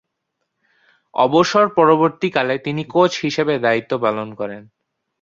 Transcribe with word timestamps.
অবসর 1.13 1.65
পরবর্তীকালে 1.77 2.55
তিনি 2.57 2.83
কোচ 2.85 3.11
হিসেবে 3.19 3.53
দায়িত্ব 3.59 3.91
পালন 3.97 4.27
করেন। 4.35 4.63